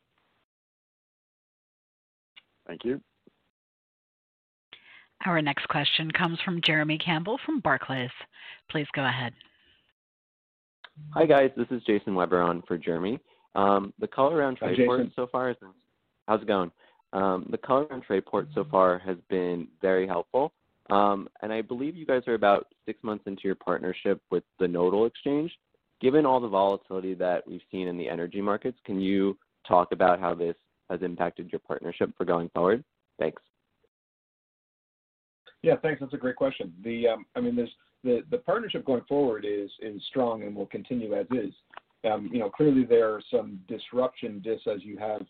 [2.65, 3.01] Thank you.
[5.25, 8.09] Our next question comes from Jeremy Campbell from Barclays.
[8.69, 9.33] Please go ahead.
[11.11, 11.51] Hi, guys.
[11.55, 13.19] This is Jason Weber on for Jeremy.
[13.55, 15.57] Um, the color around port so far is
[16.27, 16.71] how's it going?
[17.13, 20.51] Um, the color round Trayport so far has been very helpful.
[20.89, 24.67] Um, and I believe you guys are about six months into your partnership with the
[24.67, 25.51] Nodal Exchange.
[26.01, 30.19] Given all the volatility that we've seen in the energy markets, can you talk about
[30.19, 30.55] how this
[30.89, 32.83] has impacted your partnership for going forward?
[33.19, 33.41] Thanks.
[35.61, 36.01] Yeah, thanks.
[36.01, 36.73] That's a great question.
[36.83, 37.71] The, um, I mean, there's
[38.03, 41.53] the, the partnership going forward is, is strong and will continue as is.
[42.09, 45.21] Um, you know, clearly there are some disruption just as you have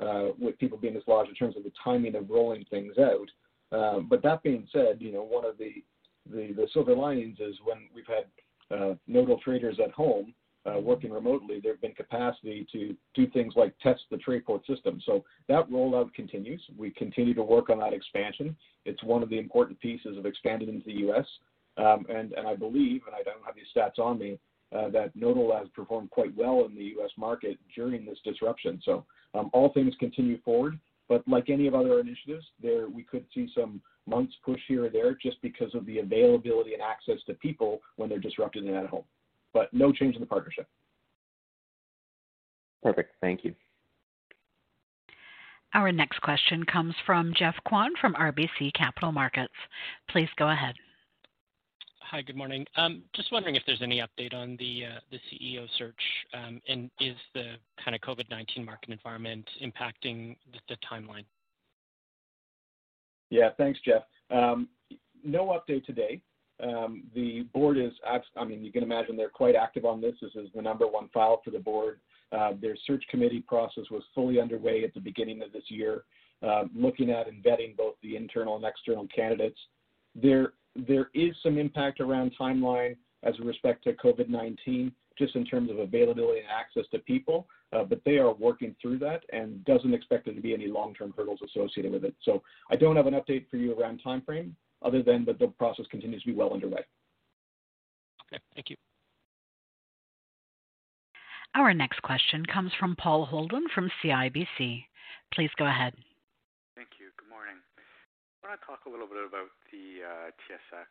[0.00, 3.28] uh, with people being dislodged in terms of the timing of rolling things out.
[3.70, 5.82] Uh, but that being said, you know, one of the,
[6.30, 11.10] the, the silver linings is when we've had uh, nodal traders at home uh, working
[11.10, 15.00] remotely, there have been capacity to do things like test the Trayport system.
[15.04, 16.62] So that rollout continues.
[16.76, 18.56] We continue to work on that expansion.
[18.84, 21.26] It's one of the important pieces of expanding into the U.S.
[21.82, 24.38] Um, and, and I believe, and I don't have these stats on me,
[24.74, 27.10] uh, that Nodal has performed quite well in the U.S.
[27.18, 28.80] market during this disruption.
[28.84, 33.26] So um, all things continue forward, but like any of other initiatives, there we could
[33.34, 37.34] see some months push here or there just because of the availability and access to
[37.34, 39.04] people when they're disrupted and at home.
[39.52, 40.66] But no change in the partnership.
[42.82, 43.14] Perfect.
[43.20, 43.54] Thank you.
[45.74, 49.54] Our next question comes from Jeff Kwan from RBC Capital Markets.
[50.10, 50.74] Please go ahead.
[52.12, 52.66] Hi, good morning.
[52.76, 55.96] Um, just wondering if there's any update on the uh, the CEO search,
[56.34, 60.36] um, and is the kind of COVID-19 market environment impacting
[60.68, 61.24] the timeline?
[63.30, 64.02] Yeah, thanks, Jeff.
[64.30, 64.68] Um,
[65.24, 66.20] no update today.
[66.60, 67.92] The board is,
[68.36, 70.12] I mean, you can imagine they're quite active on this.
[70.20, 71.98] This is the number one file for the board.
[72.30, 76.04] Uh, their search committee process was fully underway at the beginning of this year,
[76.74, 79.58] looking at and vetting both the internal and external candidates.
[80.14, 85.70] There there is some impact around timeline as a respect to COVID-19, just in terms
[85.70, 89.94] of availability and access to people, uh, but they are working through that and doesn't
[89.94, 92.14] expect there to be any long-term hurdles associated with it.
[92.22, 95.86] So I don't have an update for you around timeframe other than that the process
[95.90, 96.80] continues to be well underway.
[98.32, 98.76] Okay, thank you.
[101.54, 104.84] Our next question comes from Paul Holden from CIBC.
[105.34, 105.94] Please go ahead.
[108.42, 110.90] I want to talk a little bit about the uh, TSX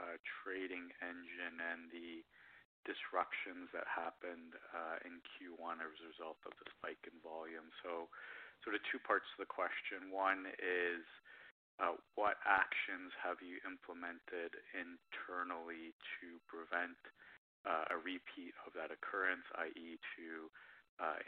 [0.00, 2.24] uh, trading engine and the
[2.88, 7.68] disruptions that happened uh, in Q1 as a result of the spike in volume.
[7.84, 8.08] So,
[8.64, 10.08] sort of two parts to the question.
[10.08, 11.04] One is,
[12.16, 16.96] what actions have you implemented internally to prevent
[17.68, 20.48] a repeat of that occurrence, i.e., to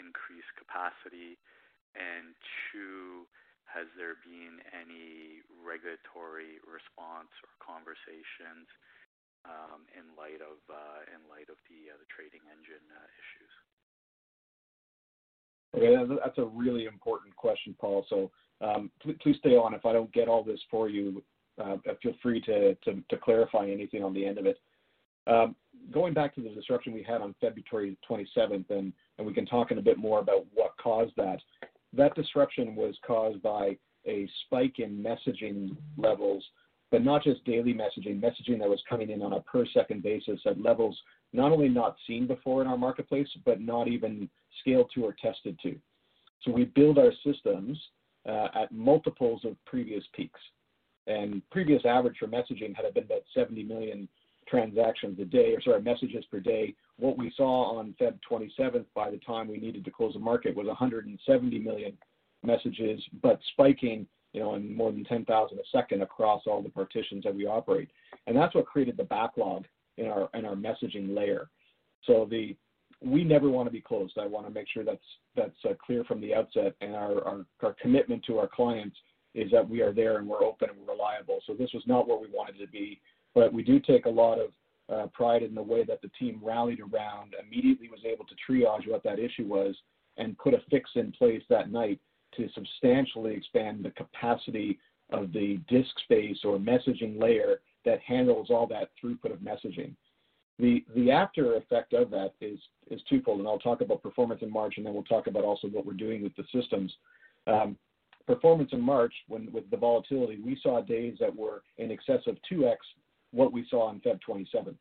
[0.00, 1.36] increase capacity?
[1.92, 2.32] And
[2.72, 3.28] two,
[3.68, 8.64] has there been any regulatory response or conversations
[9.44, 13.52] um, in light of uh, in light of the uh, trading engine uh, issues?
[15.76, 15.92] Okay,
[16.24, 18.06] that's a really important question, Paul.
[18.08, 18.90] So um,
[19.20, 19.74] please stay on.
[19.74, 21.22] If I don't get all this for you,
[22.02, 22.76] feel free to,
[23.22, 24.58] clarify anything on the end of it.
[25.26, 25.54] Um,
[25.92, 29.70] going back to the disruption we had on February 27th, and, and we can talk
[29.70, 31.38] in a bit more about what caused that.
[31.92, 33.76] That disruption was caused by
[34.06, 36.44] a spike in messaging levels,
[36.90, 40.40] but not just daily messaging, messaging that was coming in on a per second basis
[40.46, 40.98] at levels
[41.32, 44.28] not only not seen before in our marketplace, but not even
[44.60, 45.76] scaled to or tested to.
[46.42, 47.78] So we build our systems
[48.26, 50.40] uh, at multiples of previous peaks.
[51.06, 54.08] And previous average for messaging had been about 70 million
[54.48, 56.74] transactions a day, or sorry, messages per day.
[56.98, 60.56] What we saw on Feb 27th, by the time we needed to close the market,
[60.56, 61.96] was 170 million
[62.44, 67.24] messages, but spiking, you know, in more than 10,000 a second across all the partitions
[67.24, 67.90] that we operate.
[68.26, 69.64] And that's what created the backlog
[69.96, 71.48] in our in our messaging layer.
[72.04, 72.56] So the
[73.00, 74.18] we never want to be closed.
[74.18, 74.98] I want to make sure that's
[75.36, 78.96] that's uh, clear from the outset, and our, our our commitment to our clients
[79.34, 81.40] is that we are there and we're open and we're reliable.
[81.46, 83.00] So this was not where we wanted to be,
[83.38, 84.50] but we do take a lot of
[84.92, 88.88] uh, pride in the way that the team rallied around, immediately was able to triage
[88.88, 89.76] what that issue was,
[90.16, 92.00] and put a fix in place that night
[92.36, 94.76] to substantially expand the capacity
[95.10, 99.94] of the disk space or messaging layer that handles all that throughput of messaging.
[100.58, 102.58] The the after effect of that is
[102.90, 105.68] is twofold, and I'll talk about performance in March, and then we'll talk about also
[105.68, 106.92] what we're doing with the systems.
[107.46, 107.76] Um,
[108.26, 112.36] performance in March, when with the volatility, we saw days that were in excess of
[112.50, 112.76] 2x
[113.32, 114.76] what we saw on Feb 27th.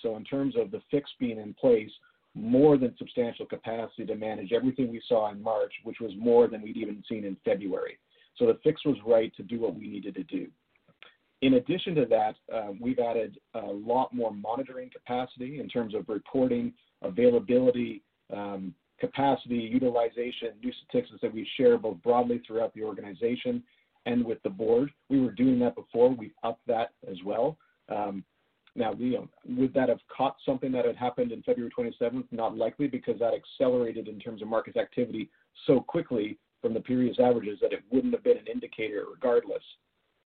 [0.00, 1.90] So in terms of the fix being in place,
[2.34, 6.62] more than substantial capacity to manage everything we saw in March, which was more than
[6.62, 7.98] we'd even seen in February.
[8.36, 10.48] So the fix was right to do what we needed to do.
[11.42, 16.08] In addition to that, um, we've added a lot more monitoring capacity in terms of
[16.08, 16.72] reporting,
[17.02, 23.62] availability, um, capacity, utilization, new statistics that we share both broadly throughout the organization
[24.06, 24.90] and with the board.
[25.08, 26.10] We were doing that before.
[26.10, 27.58] We've upped that as well.
[27.92, 28.24] Um,
[28.74, 32.24] now, we, um, would that have caught something that had happened in February 27th?
[32.30, 35.28] Not likely, because that accelerated in terms of market activity
[35.66, 39.62] so quickly from the previous averages that it wouldn't have been an indicator regardless.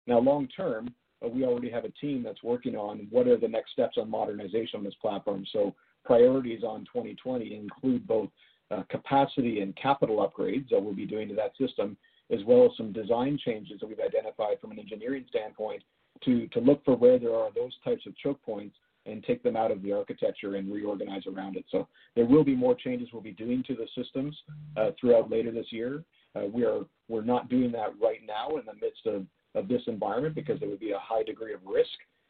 [0.06, 0.92] Now, long term,
[1.24, 4.10] uh, we already have a team that's working on what are the next steps on
[4.10, 5.46] modernization on this platform.
[5.52, 8.28] So priorities on 2020 include both
[8.70, 11.96] uh, capacity and capital upgrades that we'll be doing to that system,
[12.30, 15.82] as well as some design changes that we've identified from an engineering standpoint
[16.22, 19.56] to, to look for where there are those types of choke points and take them
[19.56, 21.64] out of the architecture and reorganize around it.
[21.70, 24.36] So there will be more changes we'll be doing to the systems
[24.76, 26.02] uh, throughout later this year.
[26.34, 29.82] Uh, we are we're not doing that right now in the midst of, of this
[29.86, 31.88] environment because there would be a high degree of risk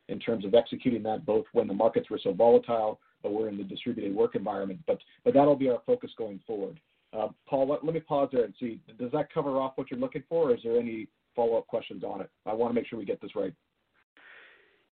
[0.08, 3.56] in terms of executing that both when the markets were so volatile, but we're in
[3.56, 4.78] the distributed work environment.
[4.86, 6.78] But but that'll be our focus going forward.
[7.12, 8.80] Uh, Paul, let, let me pause there and see.
[8.98, 12.20] Does that cover off what you're looking for, or is there any follow-up questions on
[12.20, 12.30] it?
[12.44, 13.54] I want to make sure we get this right.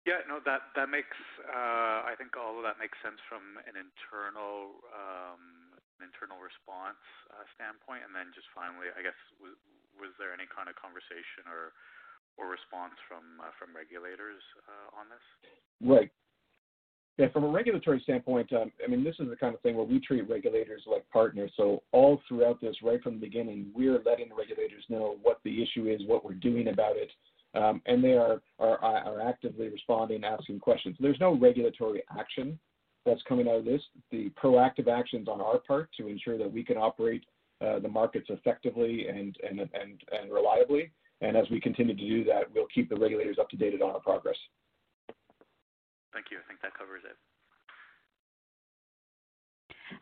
[0.01, 4.81] Yeah, no, that makes uh, I think all of that makes sense from an internal
[4.89, 6.97] um, internal response
[7.29, 11.77] uh, standpoint, and then just finally, I guess was, there any kind of conversation or
[12.33, 14.41] or response from uh, from regulators
[14.97, 15.25] on this?
[15.77, 16.09] Right.
[17.21, 19.85] Yeah, from a regulatory standpoint, um, I mean, this is the kind of thing where
[19.85, 21.51] we treat regulators like partners.
[21.57, 25.61] So all throughout this, right from the beginning, we're letting the regulators know what the
[25.61, 27.11] issue is, what we're doing about it,
[27.53, 30.95] um, and they are, are, are actively responding, asking questions.
[30.99, 32.57] There's no regulatory action
[33.05, 33.81] that's coming out of this.
[34.11, 37.23] The proactive actions on our part to ensure that we can operate
[37.61, 40.91] uh, the markets effectively and, and, and, and reliably.
[41.21, 43.91] And as we continue to do that, we'll keep the regulators up to date on
[43.91, 44.37] our progress.
[46.13, 46.37] Thank you.
[46.43, 47.15] I think that covers it.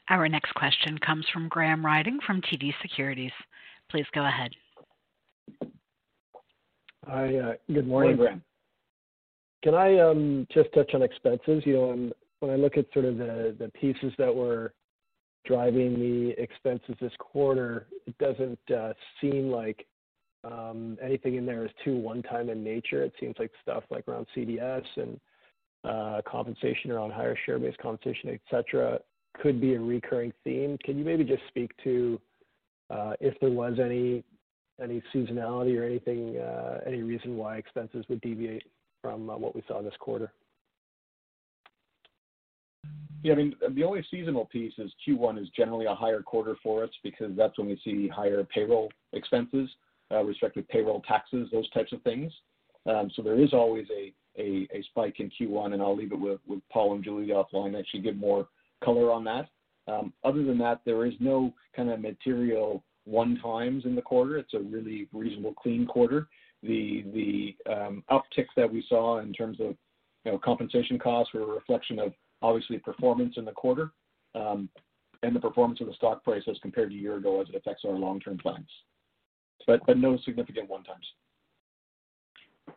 [0.10, 3.32] Our next question comes from Graham Ryding from TD Securities.
[3.89, 4.52] Please go ahead.
[7.10, 8.18] Hi, uh, good morning.
[8.18, 8.43] Graham.
[9.64, 11.64] Can I um, just touch on expenses?
[11.66, 14.74] You know, when I look at sort of the the pieces that were
[15.43, 19.88] driving the expenses this quarter, it doesn't uh, seem like
[20.43, 23.01] um, anything in there is too one-time in nature.
[23.03, 25.20] It seems like stuff like around CDS and
[25.84, 28.99] uh, compensation around higher share-based compensation, et cetera,
[29.41, 30.78] could be a recurring theme.
[30.84, 32.22] Can you maybe just speak to
[33.20, 34.24] if there was any
[34.82, 38.63] any seasonality or anything, uh, any reason why expenses would deviate
[39.01, 40.32] from uh, what we saw this quarter?
[43.21, 46.84] Yeah, I mean, the only seasonal piece is Q1 is generally a higher quarter for
[46.84, 49.69] us because that's when we see higher payroll expenses,
[50.11, 52.32] uh, respective payroll taxes, those types of things.
[52.86, 54.13] Um, so there is always a,
[54.91, 58.01] spike in Q1, and I'll leave it with, with Paul and Julie offline to actually
[58.01, 58.47] give more
[58.84, 59.49] color on that.
[59.88, 64.38] Um, other than that, there is no kind of material one times in the quarter.
[64.38, 66.28] It's a really reasonable, clean quarter.
[66.62, 69.76] The the um, uptick that we saw in terms of
[70.26, 73.91] you know, compensation costs were a reflection of obviously performance in the quarter
[74.36, 74.70] um,
[75.24, 77.55] and the performance of the stock price as compared to a year ago as it
[77.55, 78.68] affects our long-term plans.
[79.66, 81.05] But but no significant one times.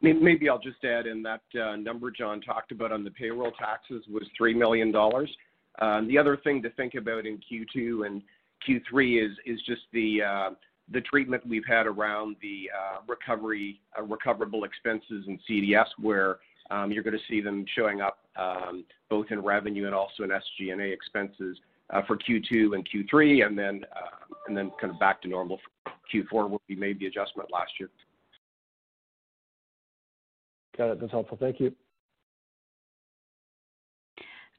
[0.01, 4.03] Maybe I'll just add in that uh, number John talked about on the payroll taxes
[4.09, 4.95] was $3 million.
[5.81, 8.23] Um, the other thing to think about in Q2 and
[8.69, 10.51] Q3 is just the uh,
[10.91, 16.39] the treatment we've had around the uh, recovery uh, recoverable expenses in CDS, where
[16.71, 18.19] um, you're going to see them showing up
[19.11, 21.59] both in revenue and also in SG&A expenses
[22.07, 23.85] for Q2 and Q3, and then
[24.49, 27.91] kind of back to normal for Q4, where we made the adjustment last year.
[30.77, 31.01] Got it.
[31.01, 31.37] That's helpful.
[31.39, 31.75] Thank you.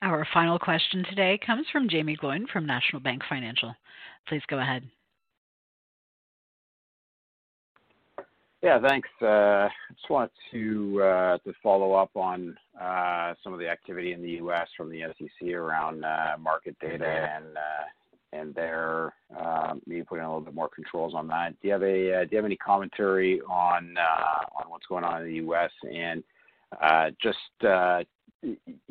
[0.03, 3.73] Our final question today comes from Jaeme Gloyn from National Bank Financial.
[4.27, 4.83] Please go ahead.
[8.61, 9.07] Yeah, thanks.
[9.21, 14.31] I just wanted uh, to follow up on uh, some of the activity in the
[14.31, 14.67] U.S.
[14.75, 17.39] from the SEC around uh, market data
[18.33, 21.53] and their um, maybe putting a little bit more controls on that.
[21.61, 23.95] Do you have any commentary on
[24.67, 25.71] what's going on in the U.S.?
[25.89, 26.21] And
[27.21, 27.37] just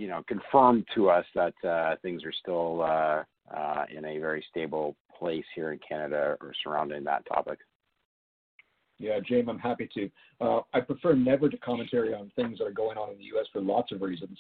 [0.03, 3.23] you know, confirmed to us that uh, things are still uh,
[3.57, 7.61] uh, in a very stable place here in Canada or surrounding that topic.
[8.99, 10.11] Yeah, James, I'm happy to.
[10.75, 13.47] I prefer never to commentary on things that are going on in the U.S.
[13.53, 14.37] for lots of reasons.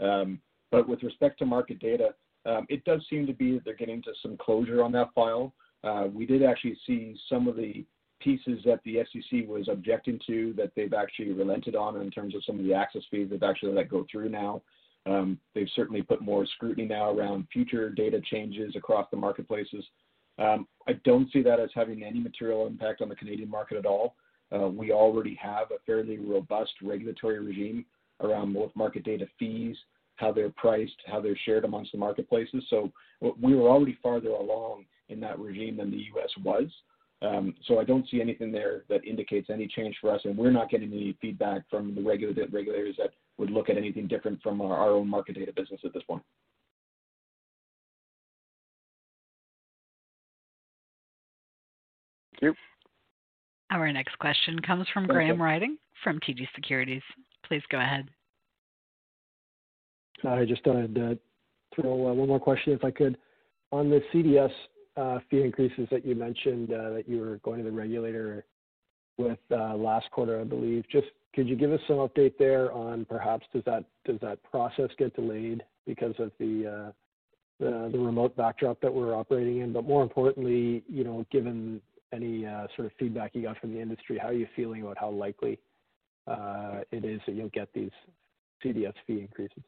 [0.00, 0.40] Um,
[0.70, 2.14] but with respect to market data,
[2.46, 5.52] um, it does seem to be that they're getting to some closure on that file.
[6.14, 7.84] We did actually see some of the
[8.20, 12.42] pieces that the SEC was objecting to that they've actually relented on in terms of
[12.46, 14.62] some of the access fees they've actually let go through now.
[15.06, 19.84] Um, they've certainly put more scrutiny now around future data changes across the marketplaces.
[20.38, 23.86] Um, I don't see that as having any material impact on the Canadian market at
[23.86, 24.14] all.
[24.54, 27.84] Uh, we already have a fairly robust regulatory regime
[28.20, 29.76] around both market data fees,
[30.16, 32.62] how they're priced, how they're shared amongst the marketplaces.
[32.70, 32.92] So
[33.40, 36.30] we were already farther along in that regime than the U.S.
[36.44, 36.68] was.
[37.22, 40.50] Um, so I don't see anything there that indicates any change for us, and we're
[40.50, 44.90] not getting any feedback from the regulators that would look at anything different from our
[44.90, 46.22] own market data business at this point.
[52.32, 52.54] Thank you.
[53.70, 57.02] Our next question comes from Graham Ryding from TD Securities.
[57.46, 58.08] Please go ahead.
[60.24, 61.14] I just wanted to uh,
[61.74, 63.16] throw uh, one more question, if I could.
[63.72, 64.52] On the CDS
[64.96, 68.44] uh, fee increases that you mentioned that you were going to the regulator
[69.16, 70.84] with last quarter, I believe.
[70.90, 74.90] Just could you give us some update there on perhaps does that does that process
[74.98, 76.92] get delayed because of the uh
[77.60, 79.72] the remote backdrop that we're operating in?
[79.72, 81.80] But more importantly, you know, given
[82.12, 85.10] any sort of feedback you got from the industry, how are you feeling about how
[85.10, 85.60] likely
[86.28, 87.90] it is that you'll get these
[88.64, 89.62] CDS fee increases?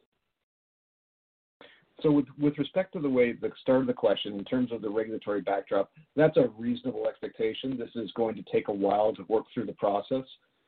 [2.03, 4.91] So with respect to the way the start of the question, in terms of the
[4.91, 7.79] regulatory backdrop, that's a reasonable expectation.
[7.79, 10.25] This is going to take a while to work through the process,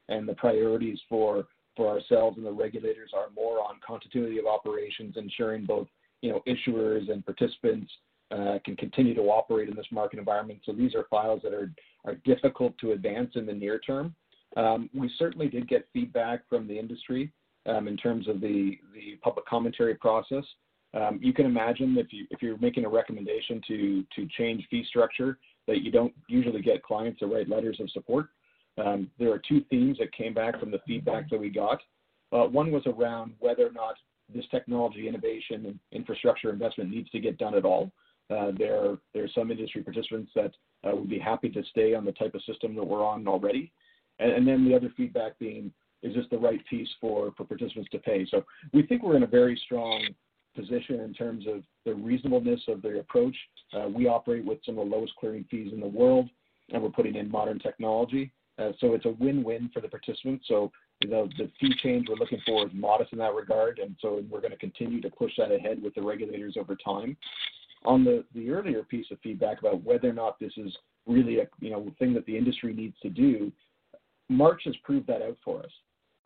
[0.09, 1.47] and the priorities for
[1.77, 5.87] for ourselves and the regulators are more on continuity of operations, ensuring both,
[6.23, 7.93] you know, issuers and participants
[8.31, 10.59] uh, can continue to operate in this market environment.
[10.65, 11.71] So these are files that are
[12.05, 14.15] are difficult to advance in the near term.
[14.57, 17.33] Um, we certainly did get feedback from the industry
[17.67, 20.45] um, in terms of the the public commentary process.
[20.95, 24.85] Um, you can imagine if you if you're making a recommendation to to change fee
[24.89, 28.29] structure, that you don't usually get clients to write letters of support.
[28.79, 31.81] Um, there are two themes that came back from the feedback that we got.
[32.33, 33.95] Uh, one was around whether or not
[34.35, 37.91] this technology innovation and infrastructure investment needs to get done at all.
[38.29, 40.53] Uh, there are some industry participants that
[40.85, 43.72] uh, would be happy to stay on the type of system that we're on already.
[44.18, 45.72] And, and then the other feedback being,
[46.03, 48.27] is this the right piece for participants to pay?
[48.29, 50.09] So we think we're in a very strong
[50.57, 53.37] position in terms of the reasonableness of the approach.
[53.95, 56.29] We operate with some of the lowest clearing fees in the world,
[56.72, 58.33] and we're putting in modern technology.
[58.59, 60.47] Uh, so, it's a win-win for the participants.
[60.49, 64.41] So, the fee change we're looking for is modest in that regard, and so we're
[64.41, 67.17] gonna continue to push that ahead with the regulators over time.
[67.85, 70.75] On the earlier piece of feedback about whether or not this is
[71.07, 73.53] really a, you know, thing that the industry needs to do,
[74.29, 75.71] March has proved that out for us.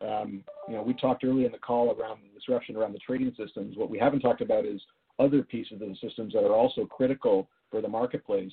[0.01, 3.35] Um, you know, we talked earlier in the call around the disruption around the trading
[3.37, 3.77] systems.
[3.77, 4.81] What we haven't talked about is
[5.19, 8.51] other pieces of the systems that are also critical for the marketplace.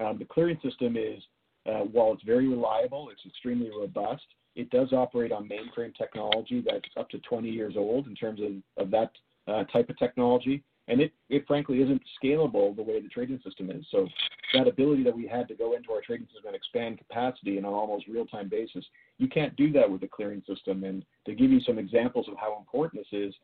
[0.00, 1.20] Um, the clearing system is,
[1.66, 4.24] Uh, while it's very reliable, it's extremely robust.
[4.54, 8.82] It does operate on mainframe technology that's up to 20 years old in terms of
[8.82, 9.10] of that
[9.48, 10.62] uh, type of technology.
[10.88, 13.84] And it it frankly isn't scalable the way the trading system is.
[13.90, 14.08] So
[14.54, 17.64] that ability that we had to go into our trading system and expand capacity in
[17.64, 18.84] an almost real-time basis,
[19.18, 20.84] you can't do that with the clearing system.
[20.84, 23.34] And to give you some examples of how important this is,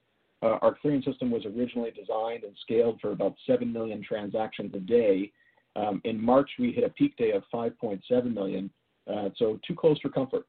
[0.42, 4.80] uh, our clearing system was originally designed and scaled for about 7 million transactions a
[4.80, 5.32] day.
[5.76, 8.70] Um, in March, we hit a peak day of 5.7 million,
[9.10, 10.46] uh, so too close for comfort.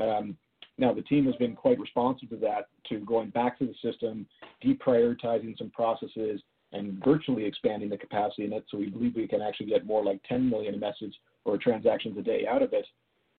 [0.00, 0.36] Um,
[0.78, 4.26] now the team has been quite responsive to that, to going back to the system,
[4.64, 6.40] deprioritizing some processes,
[6.72, 8.64] and virtually expanding the capacity in it.
[8.70, 12.22] So we believe we can actually get more like 10 million messages or transactions a
[12.22, 12.86] day out of it.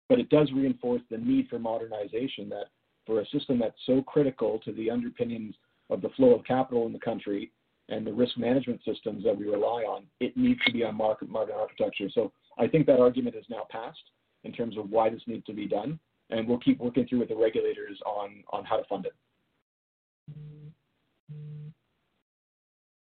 [0.10, 2.66] But it does reinforce the need for modernization that
[3.06, 5.56] for a system that's so critical to the underpinnings
[5.90, 7.52] of the flow of capital in the country
[7.90, 11.30] and the risk management systems that we rely on, it needs to be on market
[11.30, 12.08] market architecture.
[12.14, 13.98] So I think that argument is now passed
[14.44, 17.30] in terms of why this needs to be done, and we'll keep working through with
[17.30, 19.14] the regulators on on how to fund it.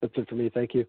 [0.02, 0.50] That's it for me.
[0.52, 0.84] Thank you.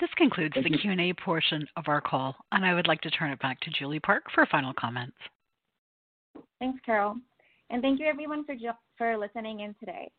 [0.00, 0.78] This concludes Thank the you.
[0.78, 4.00] Q&A portion of our call, and I would like to turn it back to Julie
[4.00, 5.16] Park for final comments.
[6.58, 7.16] Thanks, Carol.
[7.70, 10.10] And thank you everyone for, jo- for listening in today.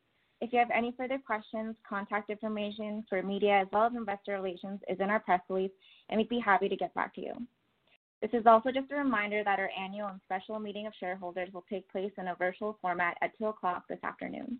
[0.44, 4.82] If you have any further questions, contact information for media as well as investor relations
[4.90, 5.72] is in our press release,
[6.10, 7.32] and we'd be happy to get back to you.
[8.22, 11.64] This is also just a reminder that our annual and special meeting of shareholders will
[11.70, 14.60] take place in a virtual format at 2 o'clock this afternoon.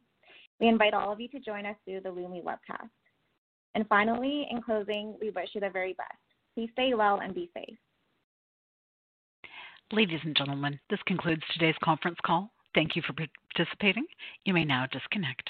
[0.62, 2.88] We invite all of you to join us through the Lumi webcast.
[3.76, 6.12] And finally, in closing, we wish you the very best.
[6.56, 7.78] Please stay well and be safe.
[9.92, 12.54] Ladies and gentlemen, this concludes today's conference call.
[12.74, 13.14] Thank you for
[13.54, 14.06] participating.
[14.46, 15.50] You may now disconnect.